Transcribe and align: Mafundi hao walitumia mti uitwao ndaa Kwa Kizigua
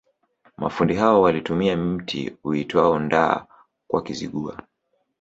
Mafundi 0.57 0.93
hao 0.95 1.21
walitumia 1.21 1.77
mti 1.77 2.33
uitwao 2.43 2.99
ndaa 2.99 3.45
Kwa 3.87 4.03
Kizigua 4.03 4.61